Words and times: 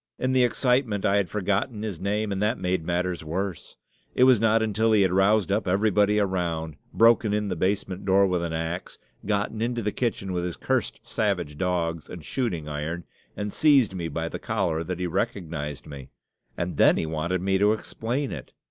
In 0.17 0.33
the 0.33 0.43
excitement 0.43 1.05
I 1.05 1.17
had 1.17 1.29
forgotten 1.29 1.83
his 1.83 1.99
name, 1.99 2.31
and 2.31 2.41
that 2.41 2.57
made 2.57 2.83
matters 2.83 3.23
worse. 3.23 3.75
It 4.15 4.23
was 4.23 4.39
not 4.41 4.63
until 4.63 4.93
he 4.93 5.03
had 5.03 5.11
roused 5.13 5.51
up 5.51 5.67
everybody 5.67 6.19
around, 6.19 6.77
broken 6.91 7.35
in 7.35 7.49
the 7.49 7.55
basement 7.55 8.03
door 8.03 8.25
with 8.25 8.41
an 8.41 8.51
ax, 8.51 8.97
gotten 9.27 9.61
into 9.61 9.83
the 9.83 9.91
kitchen 9.91 10.33
with 10.33 10.43
his 10.43 10.57
cursed 10.57 11.01
savage 11.05 11.55
dogs 11.55 12.09
and 12.09 12.25
shooting 12.25 12.67
iron, 12.67 13.03
and 13.37 13.53
seized 13.53 13.93
me 13.93 14.07
by 14.07 14.27
the 14.27 14.39
collar, 14.39 14.83
that 14.83 14.97
he 14.97 15.05
recognized 15.05 15.85
me 15.85 16.09
and 16.57 16.77
then 16.77 16.97
he 16.97 17.05
wanted 17.05 17.41
me 17.43 17.59
to 17.59 17.71
explain 17.71 18.31
it! 18.31 18.53